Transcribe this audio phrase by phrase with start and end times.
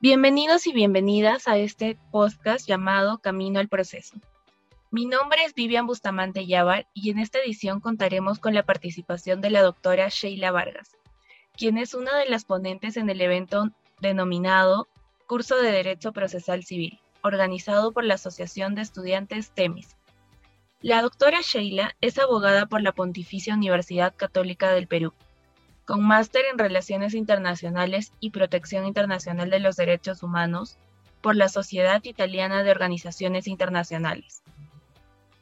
[0.00, 4.14] Bienvenidos y bienvenidas a este podcast llamado Camino al Proceso.
[4.92, 9.50] Mi nombre es Vivian Bustamante Yavar y en esta edición contaremos con la participación de
[9.50, 10.96] la doctora Sheila Vargas,
[11.56, 13.70] quien es una de las ponentes en el evento
[14.00, 14.86] denominado
[15.26, 19.96] Curso de Derecho Procesal Civil, organizado por la Asociación de Estudiantes TEMIS.
[20.80, 25.12] La doctora Sheila es abogada por la Pontificia Universidad Católica del Perú
[25.88, 30.76] con máster en Relaciones Internacionales y Protección Internacional de los Derechos Humanos
[31.22, 34.42] por la Sociedad Italiana de Organizaciones Internacionales.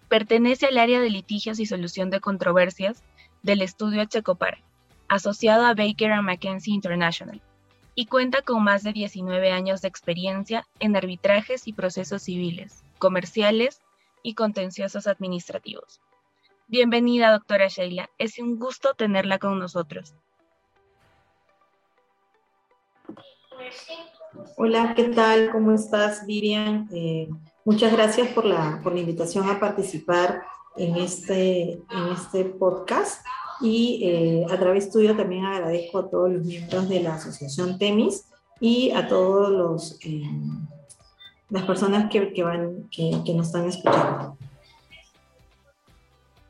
[0.09, 3.03] Pertenece al área de litigios y solución de controversias
[3.43, 4.59] del estudio Checopar,
[5.09, 7.43] asociado a Baker McKenzie International,
[7.97, 13.81] y cuenta con más de 19 años de experiencia en arbitrajes y procesos civiles, comerciales
[14.23, 16.01] y contenciosos administrativos.
[16.69, 18.11] Bienvenida, doctora Sheila.
[18.17, 20.15] Es un gusto tenerla con nosotros.
[24.57, 25.51] Hola, ¿qué tal?
[25.51, 26.89] ¿Cómo estás, Vivian?
[26.93, 27.29] Eh,
[27.65, 30.43] muchas gracias por la, invitación a participar
[30.77, 33.25] en este, este podcast.
[33.61, 38.27] Y eh, a través tuyo también agradezco a todos los miembros de la Asociación TEMIS
[38.61, 40.23] y a todos eh,
[41.49, 44.37] las personas que, van, que nos están escuchando.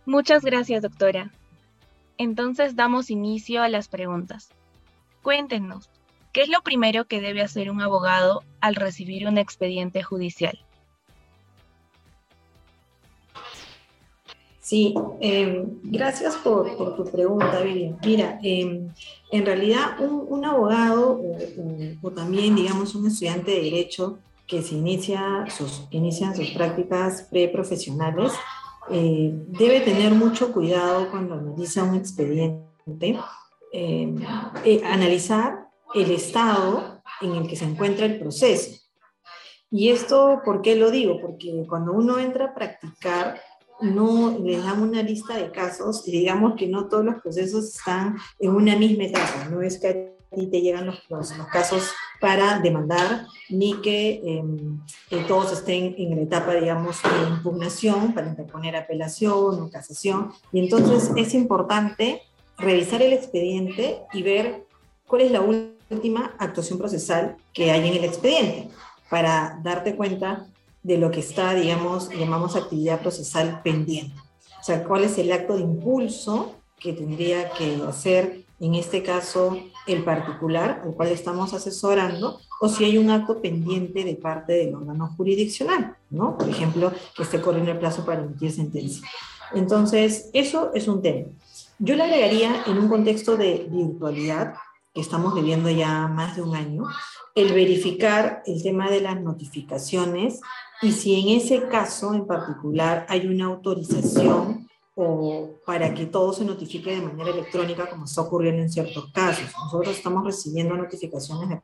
[0.05, 1.31] Muchas gracias, doctora.
[2.19, 4.49] Entonces damos inicio a las preguntas.
[5.23, 5.91] Cuéntenos,
[6.37, 10.59] ¿Qué es lo primero que debe hacer un abogado al recibir un expediente judicial?
[14.61, 17.97] Sí, em, gracias por, tu pregunta, Vivian.
[18.05, 18.93] Mira, em,
[19.33, 21.23] en realidad un, abogado
[22.03, 28.35] o, también, digamos, un estudiante de derecho que se inicia sus, inician sus prácticas preprofesionales
[28.91, 33.19] eh, debe tener mucho cuidado cuando analiza un expediente,
[33.73, 34.19] em,
[34.67, 38.81] eh, analizar el estado en el que se encuentra el proceso.
[39.71, 41.21] Y esto, ¿por qué lo digo?
[41.21, 43.41] Porque cuando uno entra a practicar,
[43.81, 48.17] no le dan una lista de casos y digamos que no todos los procesos están
[48.39, 49.89] en una misma etapa, no es que
[50.33, 51.91] a ti te llegan los, los, casos
[52.21, 58.29] para demandar, ni que, em, que, todos estén en la etapa, digamos, de impugnación para
[58.29, 60.33] interponer apelación o casación.
[60.53, 62.23] Y entonces es importante
[62.59, 64.67] revisar el expediente y ver
[65.07, 68.71] cuál es la última última actuación procesal que hay en el expediente
[69.09, 70.47] para darte cuenta
[70.83, 74.15] de lo que está, digamos, llamamos actividad procesal pendiente.
[74.61, 79.59] O sea, cuál es el acto de impulso que tendría que hacer, en este caso,
[79.87, 84.75] el particular al cual estamos asesorando, o si hay un acto pendiente de parte del
[84.75, 86.37] órgano jurisdiccional, ¿no?
[86.39, 89.07] Por ejemplo, que esté corriendo el plazo para emitir sentencia.
[89.55, 91.29] Entonces, eso es un tema.
[91.79, 94.55] Yo le agregaría en un contexto de virtualidad,
[94.97, 96.85] que estamos viviendo ya más de un año,
[97.35, 100.41] el verificar el tema de las notificaciones
[100.81, 106.47] y si en ese caso en particular hay una autorización o para que todo se
[106.47, 109.45] notifique de manera electrónica como está ocurriendo en ciertos casos.
[109.65, 111.61] Nosotros estamos recibiendo notificaciones de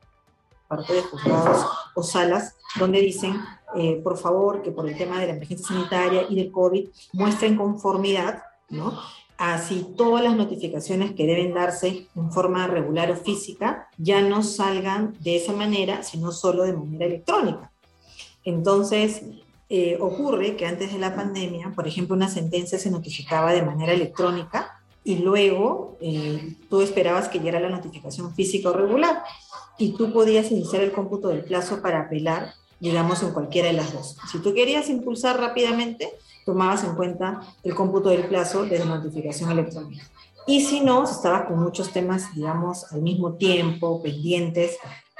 [0.67, 3.41] parte de juzgados o salas donde dicen,
[3.73, 7.57] eh, por favor, que por el tema de la emergencia sanitaria y del COVID muestren
[7.57, 8.93] conformidad, ¿no?
[9.37, 15.15] Así todas las notificaciones que deben darse en forma regular o física ya no salgan
[15.19, 17.71] de esa manera, sino solo de manera electrónica.
[18.45, 19.23] Entonces,
[19.69, 23.93] eh, ocurre que antes de la pandemia, por ejemplo, una sentencia se notificaba de manera
[23.93, 29.23] electrónica y luego eh, tú esperabas que llegara la notificación física o regular
[29.77, 33.93] y tú podías iniciar el cómputo del plazo para apelar, digamos, en cualquiera de las
[33.93, 34.17] dos.
[34.29, 36.09] Si tú querías impulsar rápidamente,
[36.45, 40.03] tomabas en cuenta el cómputo del plazo de notificación electrónica.
[40.45, 44.77] Y si no, si estabas con muchos temas, digamos, al mismo tiempo, pendientes,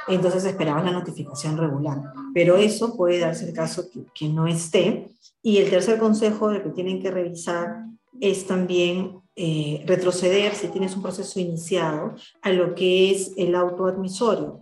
[0.10, 2.02] entonces esperabas la notificación regular.
[2.34, 5.08] Pero eso puede darse el caso que, no esté.
[5.42, 7.86] Y el tercer consejo de que tienen que revisar
[8.20, 14.60] es también eh, retroceder, si tienes un proceso iniciado, a lo que es el autoadmisorio.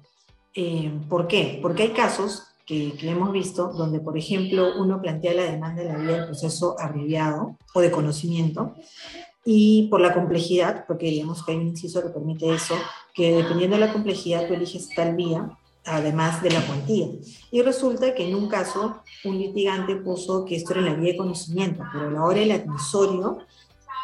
[0.54, 1.58] Eh, ¿Por qué?
[1.64, 2.51] Porque hay casos
[2.98, 6.76] que, hemos visto, donde, por ejemplo, uno plantea la demanda en la vía del proceso
[6.80, 8.76] abreviado o de conocimiento,
[9.44, 12.76] y por la complejidad, porque digamos que hay un inciso que permite eso,
[13.14, 15.50] que dependiendo de la complejidad tú eliges tal vía,
[15.84, 17.08] además de la cuantía.
[17.52, 21.18] Y resulta que en un caso un litigante puso que esto era la vía de
[21.18, 23.40] conocimiento, pero a la hora del admisorio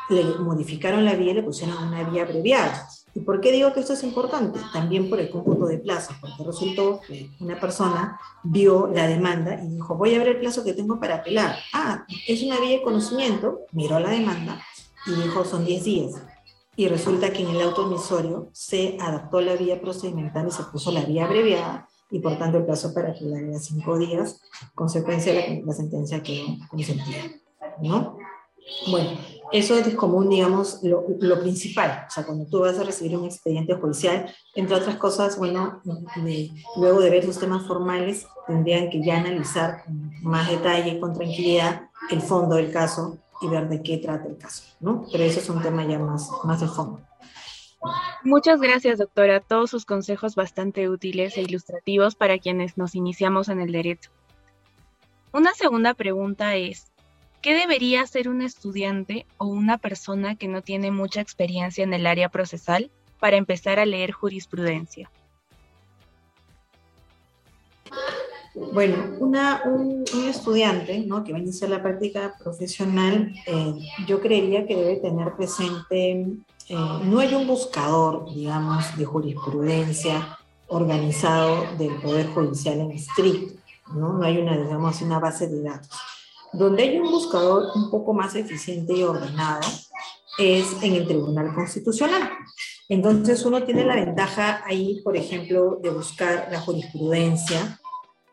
[0.10, 2.88] le modificaron la vía y le pusieron una vía abreviada.
[3.14, 4.60] ¿Y por qué digo que esto es importante?
[4.72, 9.70] También por el cómputo de plazos, porque resultó que una persona vio la demanda y
[9.70, 11.58] dijo, voy a ver el plazo que tengo para apelar.
[11.74, 14.62] Ah, es una vía de conocimiento, miró la demanda
[15.08, 16.12] y dijo, son 10 días.
[16.76, 20.92] Y resulta que en el auto emisorio se adaptó la vía procedimental y se puso
[20.92, 24.42] la vía abreviada y por tanto el plazo para apelar era cinco días,
[24.76, 27.24] consecuencia de la, sentencia que consentida,
[27.82, 28.18] ¿no?
[28.90, 29.12] Bueno,
[29.52, 32.06] eso es como un, digamos, lo, principal.
[32.08, 35.82] O sea, cuando tú vas a recibir un expediente judicial, entre otras cosas, bueno,
[36.76, 41.90] luego de ver sus temas formales, tendrían que ya analizar con más detalle con tranquilidad
[42.12, 45.06] el fondo del caso y ver de qué trata el caso, ¿no?
[45.12, 47.02] Pero eso es un tema ya más, más de fondo.
[48.24, 49.40] Muchas gracias, doctora.
[49.40, 54.10] Todos sus consejos bastante útiles e ilustrativos para quienes nos iniciamos en el derecho.
[55.32, 56.92] Una segunda pregunta es,
[57.42, 62.08] ¿qué debería hacer un estudiante o una persona que no tiene mucha experiencia en el
[62.08, 65.10] área procesal para empezar a leer jurisprudencia?
[68.74, 71.24] Bueno, un, estudiante ¿no?
[71.24, 73.74] que va a iniciar la práctica profesional, eh,
[74.08, 76.12] yo creería que debe tener presente,
[76.70, 83.62] eh, no hay un buscador, digamos, de jurisprudencia organizado del Poder Judicial en estricto,
[83.94, 84.14] ¿no?
[84.14, 86.00] no hay una, digamos, una base de datos.
[86.58, 89.62] Donde hay un buscador un poco más eficiente y ordenado
[90.40, 92.32] es en el Tribunal Constitucional.
[92.90, 97.80] Entonces uno tiene la ventaja ahí, por ejemplo, de buscar la jurisprudencia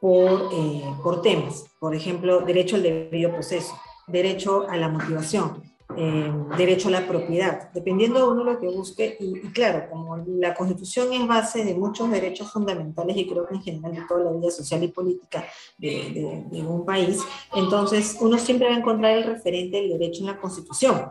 [0.00, 1.66] por, eh, por temas.
[1.78, 5.62] Por ejemplo, derecho al debido proceso, derecho a la motivación,
[5.96, 9.16] eh, derecho a la propiedad, dependiendo de uno lo que busque.
[9.20, 13.62] Y, claro, como la Constitución es base de muchos derechos fundamentales y creo que en
[13.62, 15.44] general de toda la vida social y política
[15.78, 17.22] de, de, un país,
[17.54, 21.08] entonces uno siempre va a encontrar el referente del derecho en la Constitución.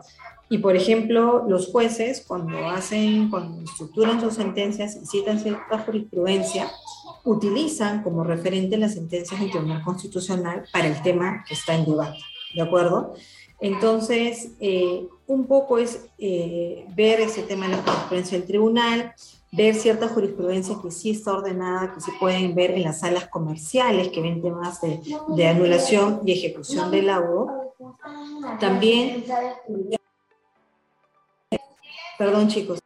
[0.50, 6.70] Y por ejemplo, los jueces, cuando hacen, cuando estructuran sus sentencias y citan cierta jurisprudencia,
[7.24, 12.18] utilizan como referente las sentencias del Tribunal Constitucional para el tema que está en debate,
[12.54, 13.14] ¿de acuerdo?
[13.60, 19.14] Entonces, eh, un poco es eh, ver ese tema de la jurisprudencia del tribunal,
[19.52, 24.08] ver cierta jurisprudencia que sí está ordenada, que se pueden ver en las salas comerciales,
[24.08, 27.72] que ven temas de, de anulación y ejecución del laudo.
[28.58, 29.24] También,
[32.18, 32.83] perdón chicos,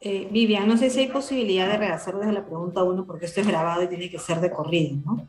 [0.00, 3.40] Eh, Vivian, no sé si hay posibilidad de rehacer desde la pregunta 1 porque esto
[3.40, 5.26] es grabado y tiene que ser de corrido, ¿no?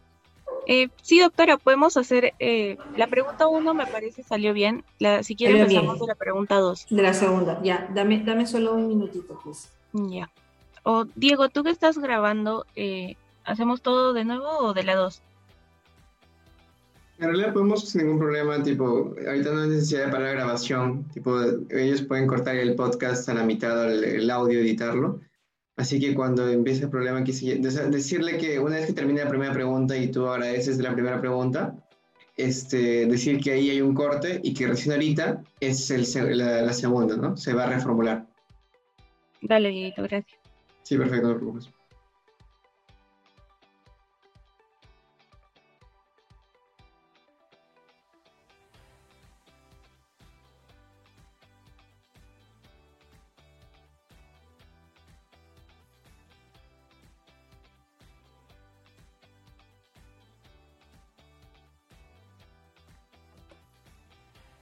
[0.68, 4.84] Eh, sí, doctora, podemos hacer eh, la pregunta 1 me parece salió bien.
[5.00, 6.86] La, si quiere empezamos de la pregunta 2.
[6.92, 9.72] De la segunda, ya, dame, dame solo un minutito, pues.
[9.94, 10.30] Ya.
[10.84, 13.16] O Diego, tú que estás grabando, eh,
[13.46, 15.24] ¿hacemos todo de nuevo o de la 2?
[17.20, 21.38] En realidad podemos sin ningún problema, tipo, ahorita no hay necesidad de parar grabación, tipo,
[21.70, 25.20] ellos pueden cortar el podcast a la mitad, el, el audio, editarlo.
[25.76, 29.98] Así que cuando empiece el problema, decirle que una vez que termine la primera pregunta
[29.98, 31.76] y tú agradeces de la primera pregunta,
[32.38, 36.74] este, decir que ahí hay un corte y que recién ahorita es el, la, la,
[36.74, 37.36] segunda, ¿no?
[37.36, 38.26] Se va a reformular.
[39.42, 40.40] Dale, Dieguito, gracias.
[40.84, 41.79] Sí, perfecto, no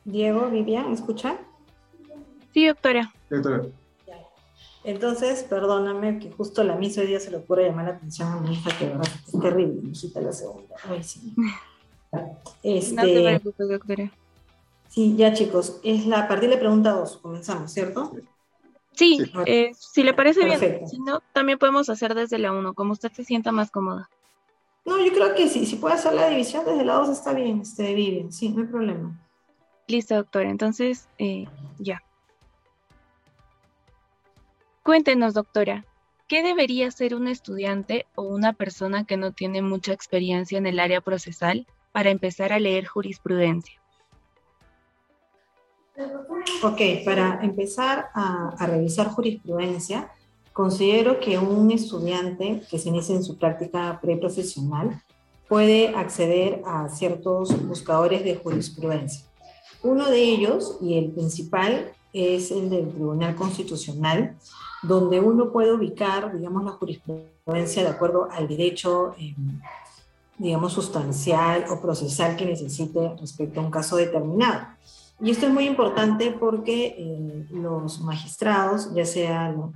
[0.07, 1.37] Diego, Vivian, ¿escuchan?
[2.53, 3.13] Sí, doctora.
[3.29, 3.65] Doctora.
[4.85, 8.39] Entonces, perdóname que justo la misa hoy día se le ocurre llamar la atención a
[8.39, 10.75] mi hija, que verdad es terrible, mi hijita la segunda.
[10.89, 11.33] Ay, sí.
[12.63, 14.11] Este, no te preocupes, doctora.
[14.87, 18.13] Sí, ya chicos, es la, a partir de la pregunta 2, comenzamos, ¿cierto?
[18.93, 22.93] Sí, eh, si le parece bien, si no, también podemos hacer desde la 1, como
[22.93, 24.09] usted se sienta más cómoda.
[24.85, 27.59] No, yo creo que sí, si puede hacer la división desde la 2 está bien,
[27.59, 29.19] este, Vivian, sí, no hay problema.
[29.87, 30.49] Listo, doctora.
[30.49, 31.45] Entonces, eh,
[31.79, 32.03] ya.
[34.83, 35.85] Cuéntenos, doctora,
[36.27, 40.79] ¿qué debería ser un estudiante o una persona que no tiene mucha experiencia en el
[40.79, 43.79] área procesal para empezar a leer jurisprudencia?
[46.63, 50.11] Ok, para empezar a, a revisar jurisprudencia,
[50.53, 55.01] considero que un estudiante que se inicie en su práctica preprofesional
[55.47, 59.25] puede acceder a ciertos buscadores de jurisprudencia.
[59.83, 64.35] Uno de ellos, y el principal, es el del Tribunal Constitucional,
[64.83, 69.35] donde uno puede ubicar, digamos, la jurisprudencia de acuerdo al derecho, eh,
[70.37, 74.67] digamos, sustancial o procesal que necesite respecto a un caso determinado.
[75.19, 79.71] Y esto es muy importante porque eh, los magistrados, ya sea los,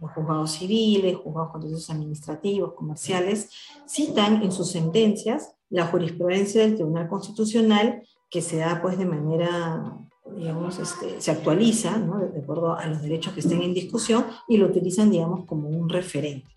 [0.00, 3.50] los juzgados civiles, juzgados contenciosos administrativos, comerciales,
[3.86, 9.96] citan en sus sentencias la jurisprudencia del Tribunal Constitucional que se da pues de manera,
[10.36, 12.18] digamos, este, se actualiza, ¿no?
[12.18, 15.88] de, acuerdo a los derechos que estén en discusión y lo utilizan, digamos, como un
[15.88, 16.48] referente.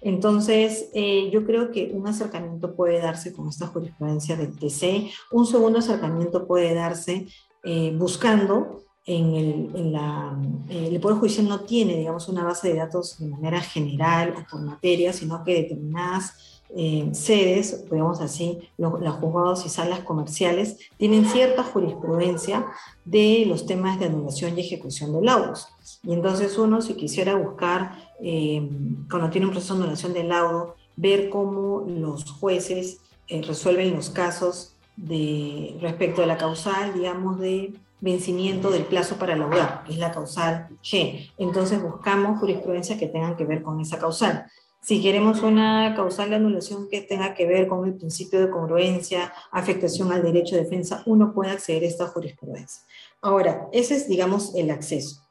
[0.00, 5.46] Entonces, eh, yo creo que un acercamiento puede darse con esta jurisprudencia del TC, un
[5.46, 7.26] segundo acercamiento puede darse
[7.64, 10.38] eh, buscando en el, en la,
[10.68, 14.50] eh, el Poder Judicial no tiene, digamos, una base de datos de manera general o
[14.50, 21.26] por materia, sino que determinadas eh, sedes, digamos así, los, juzgados y salas comerciales tienen
[21.26, 22.66] cierta jurisprudencia
[23.04, 25.68] de los temas de anulación y ejecución de laudos.
[26.02, 28.68] Y entonces uno, si quisiera buscar, eh,
[29.08, 34.10] cuando tiene un proceso de anulación de laudo, ver cómo los jueces eh, resuelven los
[34.10, 39.98] casos de, respecto a la causal, digamos, de vencimiento del plazo para laudar, que es
[39.98, 41.30] la causal G.
[41.38, 44.46] Entonces buscamos jurisprudencia que tengan que ver con esa causal.
[44.84, 49.32] Si queremos una causal de anulación que tenga que ver con el principio de congruencia,
[49.50, 52.82] afectación al derecho de defensa, uno puede acceder a esta jurisprudencia.
[53.22, 55.23] Ahora, ese es, digamos, el acceso.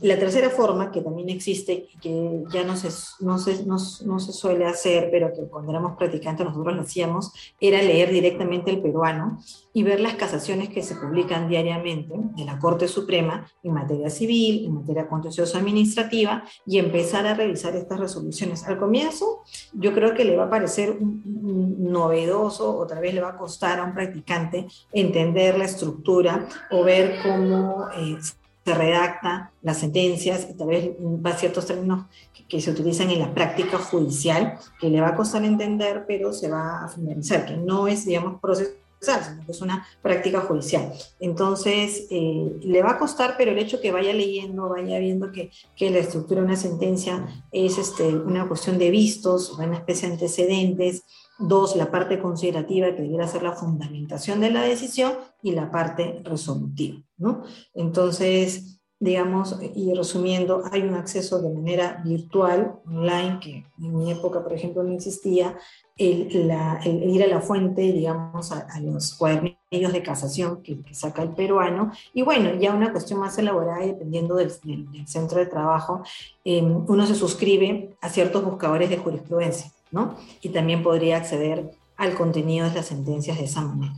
[0.00, 2.88] La tercera forma, que también existe que ya no se,
[3.20, 7.80] no, se, no, se suele hacer, pero que cuando éramos practicantes nosotros lo hacíamos, era
[7.82, 9.38] leer directamente el peruano
[9.72, 14.66] y ver las casaciones que se publican diariamente de la Corte Suprema en materia civil,
[14.66, 18.64] en materia contenciosa administrativa y empezar a revisar estas resoluciones.
[18.64, 23.38] Al comienzo, yo creo que le va a parecer novedoso, otra vez le va a
[23.38, 27.86] costar a un practicante entender la estructura o ver cómo...
[27.96, 28.18] Eh,
[28.64, 32.06] se redacta las sentencias y tal vez va a ciertos términos
[32.48, 36.48] que, se utilizan en la práctica judicial, que le va a costar entender, pero se
[36.48, 40.92] va a finalizar, que no es, digamos, procesal, sino que es una práctica judicial.
[41.20, 45.50] Entonces, eh, le va a costar, pero el hecho que vaya leyendo, vaya viendo que,
[45.76, 50.14] que la estructura de una sentencia es este, una cuestión de vistos, una especie de
[50.14, 51.04] antecedentes,
[51.48, 56.20] Dos, la parte considerativa que debiera ser la fundamentación de la decisión y la parte
[56.24, 57.02] resolutiva.
[57.16, 57.42] ¿no?
[57.74, 64.42] Entonces, digamos, y resumiendo, hay un acceso de manera virtual, online, que en mi época,
[64.42, 65.58] por ejemplo, no existía,
[65.96, 71.92] el, ir a la fuente, digamos, a, los cuadernillos de casación que, saca el peruano,
[72.14, 74.50] y bueno, ya una cuestión más elaborada, dependiendo del,
[75.06, 76.02] centro de trabajo,
[76.44, 79.70] eh, uno se suscribe a ciertos buscadores de jurisprudencia.
[80.40, 83.94] Y también podría acceder al contenido de las sentencias de esa manera.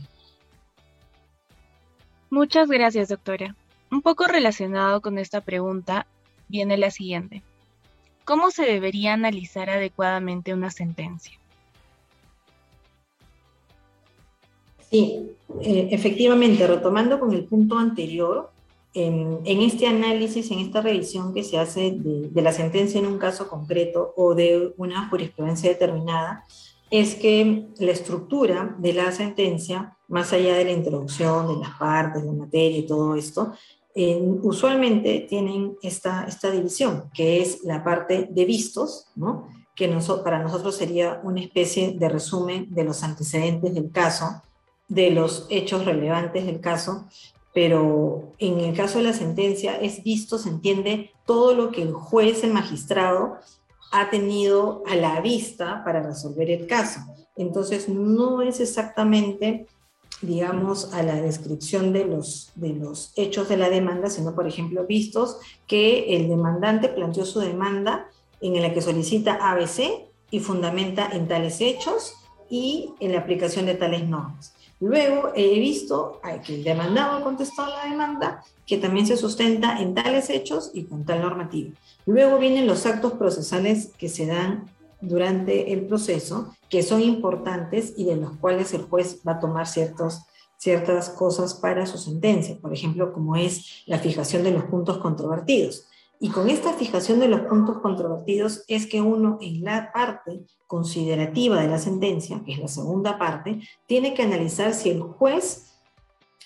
[2.29, 3.55] Muchas gracias, doctora.
[3.89, 6.07] Un poco relacionado con esta pregunta
[6.49, 7.41] viene la siguiente.
[8.25, 11.39] ¿Cómo se debería analizar adecuadamente una sentencia?
[14.89, 18.51] Sí, eh, efectivamente, retomando con el punto anterior,
[19.05, 23.47] en, este análisis, en esta revisión que se hace de, la sentencia en un caso
[23.47, 26.45] concreto o de una jurisprudencia determinada,
[26.89, 32.23] es que la estructura de la sentencia, más allá de la introducción, de las partes,
[32.23, 33.53] de la materia y todo esto,
[34.43, 39.47] usualmente tienen esta, esta división, que es la parte de vistos, ¿no?
[39.75, 39.87] que
[40.23, 44.41] para nosotros sería una especie de resumen de los antecedentes del caso,
[44.87, 47.07] de los hechos relevantes del caso,
[47.57, 51.91] pero en el caso de la sentencia es visto, se entiende todo lo que el
[51.91, 53.37] juez, el magistrado,
[53.91, 56.99] ha tenido a la vista para resolver el caso.
[57.35, 59.65] Entonces, no es exactamente,
[60.21, 64.85] digamos, a la descripción de los, de los hechos de la demanda, sino, por ejemplo,
[64.85, 68.07] vistos que el demandante planteó su demanda
[68.39, 72.13] en la que solicita ABC y fundamenta en tales hechos
[72.51, 74.53] y en la aplicación de tales normas.
[74.79, 79.95] Luego he visto que el demandado contestó a la demanda que también se sustenta en
[79.95, 81.71] tales hechos y con tal normativa.
[82.05, 84.69] Luego vienen los actos procesales que se dan
[85.01, 89.67] durante el proceso, que son importantes y de los cuales el juez va a tomar
[89.67, 90.21] ciertos,
[90.57, 95.87] ciertas cosas para su sentencia, por ejemplo, como es la fijación de los puntos controvertidos.
[96.19, 101.61] Y con esta fijación de los puntos controvertidos es que uno en la parte considerativa
[101.61, 105.67] de la sentencia, que es la segunda parte, tiene que analizar si el juez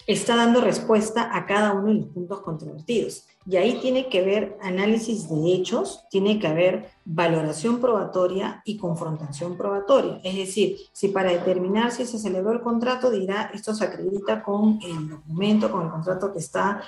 [0.07, 3.27] está dando respuesta a cada uno de los puntos controvertidos.
[3.45, 9.57] Y ahí tiene que haber análisis de hechos, tiene que haber valoración probatoria y confrontación
[9.57, 10.21] probatoria.
[10.23, 14.79] Es decir, si para determinar si se celebró el contrato dirá esto se acredita con
[14.83, 16.83] el documento, con el contrato que está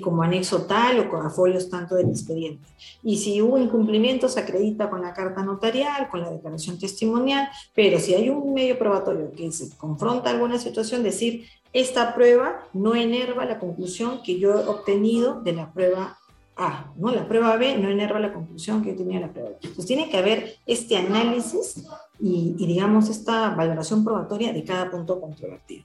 [0.00, 2.66] como anexo tal o con folios tanto del expediente.
[3.02, 7.98] Y si hubo incumplimiento, se acredita con la carta notarial, con la declaración testimonial, pero
[7.98, 13.44] si hay un medio probatorio que se confronta alguna situación, decir, esta prueba no enerva
[13.44, 16.18] la conclusión que yo he obtenido de la prueba
[16.56, 17.10] a, ¿no?
[17.10, 19.56] La prueba B no enerva la conclusión que yo tenía la prueba B.
[19.56, 21.84] Entonces tiene que haber este análisis
[22.20, 25.84] y, y, digamos, esta valoración probatoria de cada punto controvertido.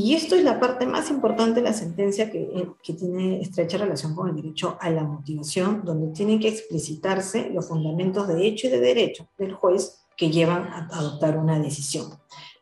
[0.00, 3.78] Y esto es la parte más importante de la sentencia que, eh, que, tiene estrecha
[3.78, 8.68] relación con el derecho a la motivación, donde tienen que explicitarse los fundamentos de hecho
[8.68, 12.12] y de derecho del juez que llevan a adoptar una decisión.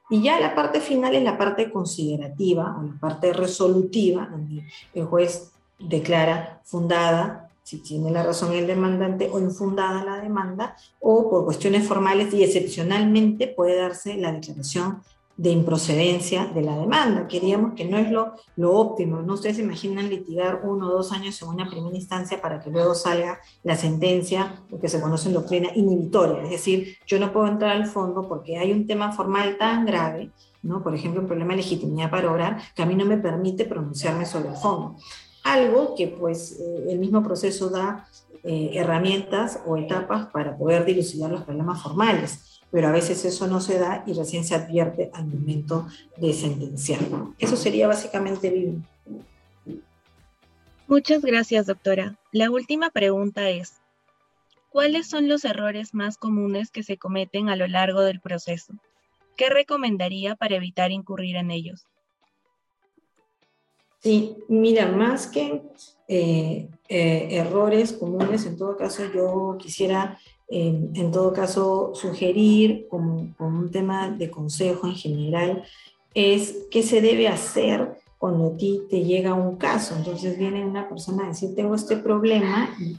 [0.09, 4.65] Y ya la parte final es la parte considerativa o la parte resolutiva, donde
[4.95, 11.29] el juez declara fundada, si tiene la razón el demandante, o infundada la demanda, o
[11.29, 15.03] por cuestiones formales y excepcionalmente puede darse la declaración
[15.37, 17.29] de improcedencia de la demanda.
[17.29, 19.35] Queríamos que no es lo, lo óptimo, ¿no?
[19.35, 22.95] Ustedes se imaginan litigar uno o dos años en una primera instancia para que luego
[22.95, 26.43] salga la sentencia, lo que se conoce en doctrina inhibitoria.
[26.43, 30.31] Es decir, yo no puedo entrar al fondo porque hay un tema formal tan grave,
[30.63, 30.83] ¿no?
[30.83, 34.25] Por ejemplo, un problema de legitimidad para obrar, que a mí no me permite pronunciarme
[34.25, 34.97] sobre el fondo.
[35.45, 38.09] Algo que pues eh, el mismo proceso da
[38.47, 43.61] eh, herramientas o etapas para poder dilucidar los problemas formales pero a veces eso no
[43.61, 45.87] se da y recién se advierte al momento
[46.17, 47.01] de sentenciar.
[47.39, 48.83] Eso sería básicamente el...
[50.89, 52.17] Muchas gracias, doctora.
[52.33, 53.81] La última pregunta es,
[54.69, 58.75] ¿cuáles son los errores más comunes que se cometen a lo largo del proceso?
[59.37, 61.87] ¿Qué recomendaría para evitar incurrir en ellos?
[64.07, 65.63] Sí, mira, más que
[66.07, 70.17] eh, eh, errores comunes, en todo caso yo quisiera
[70.49, 75.65] en todo caso, sugerir como, un tema de consejo en general
[76.15, 79.95] es qué se debe hacer cuando a ti te llega un caso.
[79.97, 82.97] Entonces viene una persona a decir, tengo este problema y,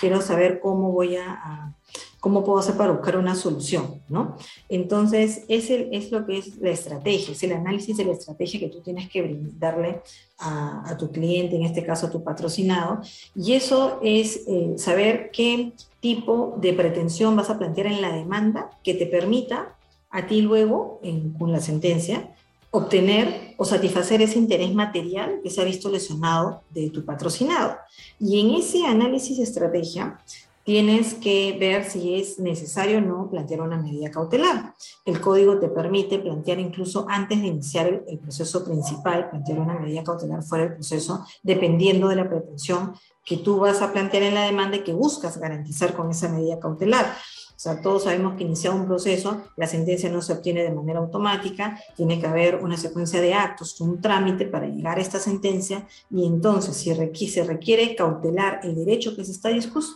[0.00, 1.74] quiero saber cómo voy a,
[2.22, 4.36] cómo puedo hacer para buscar una solución, ¿no?
[4.68, 8.68] Entonces, ese es lo que es la estrategia, es el análisis de la estrategia que
[8.68, 10.02] tú tienes que brindarle
[10.38, 13.00] a, tu cliente, en este caso a tu patrocinado,
[13.34, 18.70] y eso es eh, saber qué tipo de pretensión vas a plantear en la demanda
[18.84, 19.76] que te permita
[20.10, 21.00] a ti luego,
[21.38, 22.32] con la sentencia,
[22.72, 27.76] obtener o satisfacer ese interés material que se ha visto lesionado de tu patrocinado.
[28.18, 30.18] Y en ese análisis de estrategia
[30.64, 34.74] tienes que ver si es necesario o no plantear una medida cautelar.
[35.04, 40.02] El código te permite plantear incluso antes de iniciar el, proceso principal, plantear una medida
[40.02, 44.44] cautelar fuera del proceso, dependiendo de la pretensión que tú vas a plantear en la
[44.44, 47.16] demanda y que buscas garantizar con esa medida cautelar.
[47.62, 51.78] Sea, todos sabemos que iniciado un proceso, la sentencia no se obtiene de manera automática,
[51.94, 56.26] tiene que haber una secuencia de actos, un trámite para llegar a esta sentencia y
[56.26, 59.50] entonces si se requiere cautelar el derecho que se está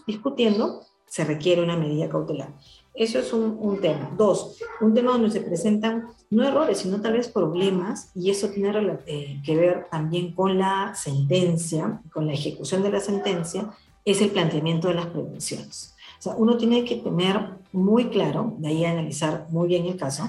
[0.07, 2.55] discutiendo, se requiere una medida cautelar.
[2.95, 4.15] Eso es un, tema.
[4.17, 8.71] Dos, un tema donde se presentan no errores, sino tal vez problemas, y eso tiene
[9.07, 13.73] eh, que ver también con la sentencia, con la ejecución de la sentencia,
[14.05, 15.96] es el planteamiento de las prevenciones.
[16.19, 20.29] O sea, uno tiene que tener muy claro, de ahí analizar muy bien el caso,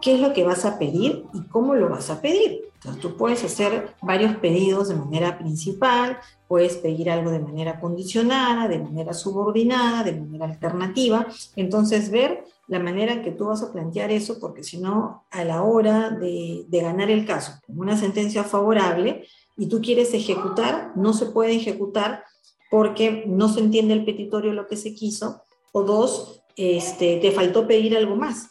[0.00, 2.62] qué es lo que vas a pedir y cómo lo vas a pedir.
[2.74, 8.68] Entonces, tú puedes hacer varios pedidos de manera principal, puedes pedir algo de manera condicionada,
[8.68, 11.26] de manera subordinada, de manera alternativa.
[11.56, 15.44] Entonces, ver la manera en que tú vas a plantear eso, porque si no, a
[15.44, 19.24] la hora de, de ganar el caso, con una sentencia favorable,
[19.56, 22.22] y tú quieres ejecutar, no se puede ejecutar
[22.70, 27.66] porque no se entiende el petitorio lo que se quiso, o dos, este, te faltó
[27.66, 28.50] pedir algo más.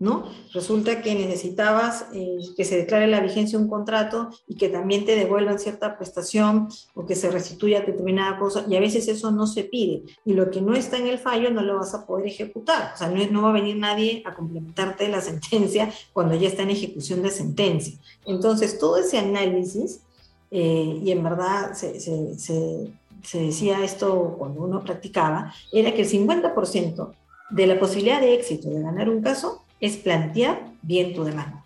[0.00, 0.30] ¿no?
[0.52, 5.04] Resulta que necesitabas eh, que se declare la vigencia de un contrato y que también
[5.04, 9.46] te devuelvan cierta prestación o que se restituya determinada cosa, y a veces eso no
[9.46, 12.28] se pide, y lo que no está en el fallo no lo vas a poder
[12.28, 16.48] ejecutar, o sea, no, no va a venir nadie a complementarte la sentencia cuando ya
[16.48, 17.98] está en ejecución de sentencia.
[18.24, 20.02] Entonces, todo ese análisis,
[20.50, 26.02] eh, y en verdad se, se, se, se decía esto cuando uno practicaba, era que
[26.02, 27.12] el 50%
[27.50, 31.64] de la posibilidad de éxito de ganar un caso es plantear bien tu demanda,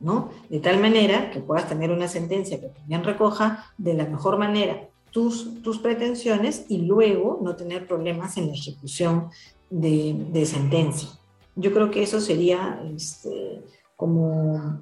[0.00, 0.30] ¿no?
[0.48, 4.88] De tal manera que puedas tener una sentencia que también recoja de la mejor manera
[5.10, 9.28] tus, tus pretensiones y luego no tener problemas en la ejecución
[9.68, 11.08] de, de sentencia.
[11.56, 13.62] Yo creo que eso sería este,
[13.96, 14.80] como,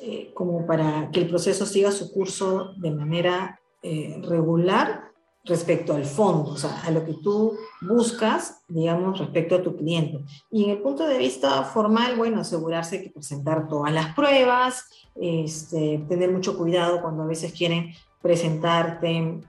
[0.00, 5.09] eh, como para que el proceso siga su curso de manera eh, regular
[5.44, 10.24] respecto al fondo, o sea, a lo que tú buscas, digamos, respecto a tu cliente.
[10.50, 16.04] Y en el punto de vista formal, bueno, asegurarse que presentar todas las pruebas, este,
[16.08, 19.40] tener mucho cuidado cuando a veces quieren presentarte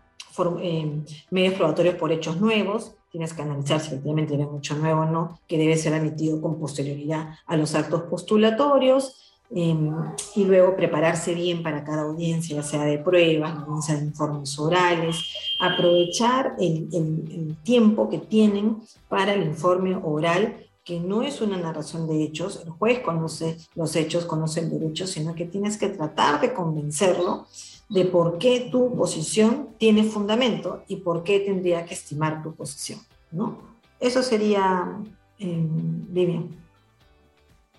[0.62, 5.06] eh, medios probatorios por hechos nuevos, tienes que analizar si efectivamente hay mucho nuevo o
[5.06, 9.92] no, que debe ser admitido con posterioridad a los actos postulatorios, em,
[10.36, 15.18] y luego prepararse bien para cada audiencia, ya sea de pruebas, audiencia de informes orales,
[15.60, 22.24] aprovechar el, tiempo que tienen para el informe oral, que no es una narración de
[22.24, 26.54] hechos, el juez conoce los hechos, conoce el derecho, sino que tienes que tratar de
[26.54, 27.46] convencerlo
[27.90, 33.00] de por qué tu posición tiene fundamento y por qué tendría que estimar tu posición,
[33.32, 33.58] ¿no?
[34.00, 34.98] Eso sería,
[35.38, 36.50] eh, Vivian.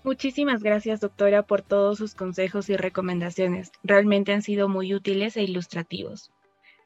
[0.03, 3.71] Muchísimas gracias, doctora, por todos sus consejos y recomendaciones.
[3.83, 6.29] Realmente han sido muy útiles e ilustrativos.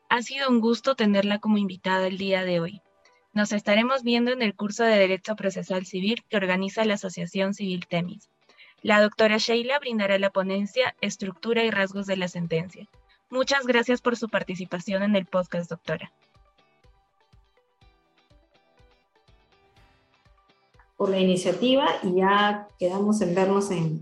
[0.08, 2.82] Ha sido un gusto tenerla como invitada el día de hoy.
[3.34, 7.88] Nos estaremos viendo en el curso de Derecho Procesal Civil que organiza la Asociación Civil
[7.88, 8.30] Temis.
[8.84, 12.88] La doctora Sheila brindará la ponencia Estructura y rasgos de la sentencia.
[13.32, 16.14] Muchas gracias por su participación en el podcast, doctora.
[20.98, 24.02] Por la iniciativa y ya quedamos en vernos en,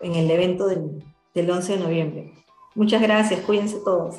[0.00, 1.02] el evento del,
[1.34, 2.32] del 11 de noviembre.
[2.74, 4.16] Muchas gracias, cuídense todos.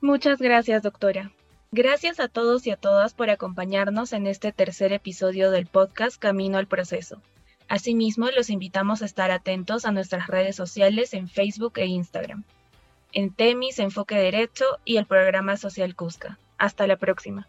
[0.00, 1.32] Muchas gracias, doctora.
[1.70, 6.58] Gracias a todos y a todas por acompañarnos en este tercer episodio del podcast Camino
[6.58, 7.22] al Proceso.
[7.68, 12.44] Asimismo, los invitamos a estar atentos a nuestras redes sociales en Facebook e Instagram
[13.12, 16.38] en Temis, Enfoque Derecho y el programa Social Cusca.
[16.58, 17.46] Hasta la próxima.